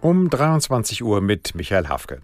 [0.00, 2.20] um 23 Uhr mit Michael Hafke.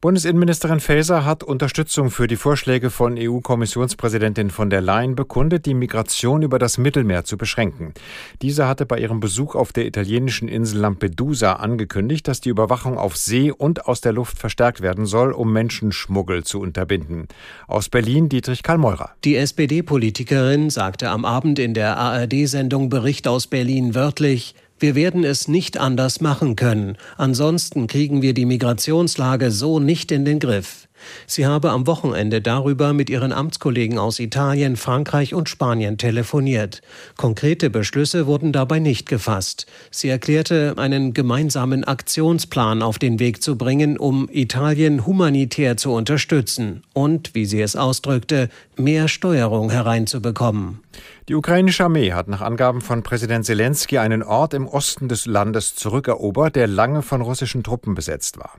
[0.00, 6.42] Bundesinnenministerin Faeser hat Unterstützung für die Vorschläge von EU-Kommissionspräsidentin von der Leyen bekundet, die Migration
[6.42, 7.94] über das Mittelmeer zu beschränken.
[8.42, 13.16] Diese hatte bei ihrem Besuch auf der italienischen Insel Lampedusa angekündigt, dass die Überwachung auf
[13.16, 17.28] See und aus der Luft verstärkt werden soll, um Menschenschmuggel zu unterbinden.
[17.66, 19.10] Aus Berlin Dietrich Karl Meurer.
[19.24, 25.48] Die SPD-Politikerin sagte am Abend in der ARD-Sendung Bericht aus Berlin wörtlich, wir werden es
[25.48, 26.96] nicht anders machen können.
[27.16, 30.88] Ansonsten kriegen wir die Migrationslage so nicht in den Griff.
[31.26, 36.82] Sie habe am Wochenende darüber mit ihren Amtskollegen aus Italien, Frankreich und Spanien telefoniert.
[37.16, 39.66] Konkrete Beschlüsse wurden dabei nicht gefasst.
[39.90, 46.82] Sie erklärte, einen gemeinsamen Aktionsplan auf den Weg zu bringen, um Italien humanitär zu unterstützen
[46.92, 50.80] und, wie sie es ausdrückte, mehr Steuerung hereinzubekommen.
[51.28, 55.74] Die ukrainische Armee hat nach Angaben von Präsident Zelensky einen Ort im Osten des Landes
[55.76, 58.50] zurückerobert, der lange von russischen Truppen besetzt war.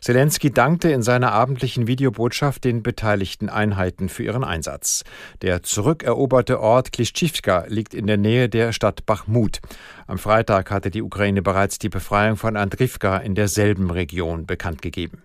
[0.00, 5.04] Zelensky dankte in seiner abendlichen Videobotschaft den beteiligten Einheiten für ihren Einsatz.
[5.42, 9.60] Der zurückeroberte Ort Klischivka liegt in der Nähe der Stadt Bachmut.
[10.06, 15.22] Am Freitag hatte die Ukraine bereits die Befreiung von Andrivka in derselben Region bekannt gegeben.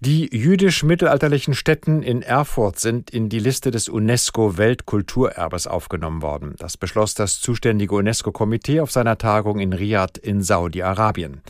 [0.00, 6.54] Die jüdisch-mittelalterlichen Stätten in Erfurt sind in die Liste des UNESCO-Weltkulturerbes aufgenommen worden.
[6.58, 11.40] Das beschloss das zuständige UNESCO-Komitee auf seiner Tagung in Riyadh in Saudi-Arabien.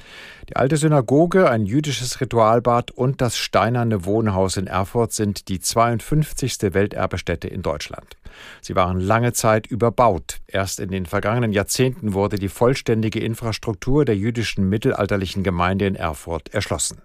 [0.48, 6.72] Die alte Synagoge, ein jüdisches Ritualbad und das steinerne Wohnhaus in Erfurt sind die 52.
[6.72, 8.16] Welterbestätte in Deutschland.
[8.60, 10.38] Sie waren lange Zeit überbaut.
[10.46, 16.54] Erst in den vergangenen Jahrzehnten wurde die vollständige Infrastruktur der jüdischen mittelalterlichen Gemeinde in Erfurt
[16.54, 17.02] erschlossen.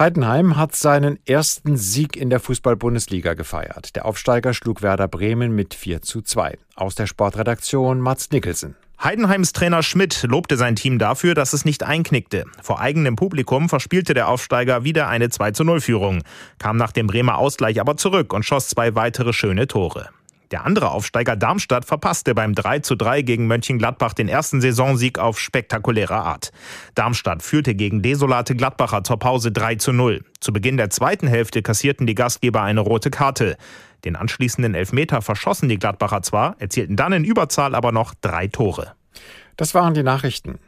[0.00, 3.94] Heidenheim hat seinen ersten Sieg in der Fußball-Bundesliga gefeiert.
[3.96, 6.56] Der Aufsteiger schlug Werder Bremen mit 4 zu 2.
[6.74, 8.76] Aus der Sportredaktion Mats Nicholson.
[9.04, 12.46] Heidenheims Trainer Schmidt lobte sein Team dafür, dass es nicht einknickte.
[12.62, 16.22] Vor eigenem Publikum verspielte der Aufsteiger wieder eine 2 zu 0 Führung,
[16.58, 20.08] kam nach dem Bremer Ausgleich aber zurück und schoss zwei weitere schöne Tore.
[20.50, 25.38] Der andere Aufsteiger Darmstadt verpasste beim 3 zu 3 gegen Mönchengladbach den ersten Saisonsieg auf
[25.38, 26.50] spektakuläre Art.
[26.96, 30.24] Darmstadt führte gegen desolate Gladbacher zur Pause 3 zu 0.
[30.40, 33.56] Zu Beginn der zweiten Hälfte kassierten die Gastgeber eine rote Karte.
[34.04, 38.94] Den anschließenden Elfmeter verschossen die Gladbacher zwar, erzielten dann in Überzahl aber noch drei Tore.
[39.56, 40.58] Das waren die Nachrichten.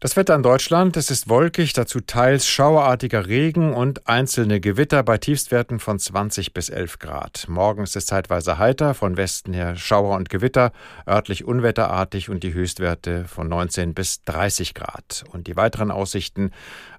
[0.00, 5.18] Das Wetter in Deutschland, es ist wolkig, dazu teils schauerartiger Regen und einzelne Gewitter bei
[5.18, 7.46] Tiefstwerten von 20 bis 11 Grad.
[7.48, 10.72] Morgen ist es zeitweise heiter, von Westen her Schauer und Gewitter,
[11.08, 15.24] örtlich unwetterartig und die Höchstwerte von 19 bis 30 Grad.
[15.32, 16.50] Und die weiteren Aussichten.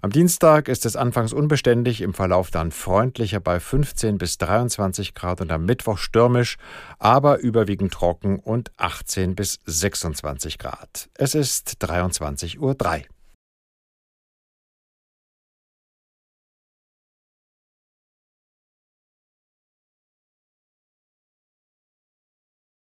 [0.01, 5.41] Am Dienstag ist es anfangs unbeständig, im Verlauf dann freundlicher bei 15 bis 23 Grad
[5.41, 6.57] und am Mittwoch stürmisch,
[6.97, 11.09] aber überwiegend trocken und 18 bis 26 Grad.
[11.15, 12.75] Es ist 23.30 Uhr.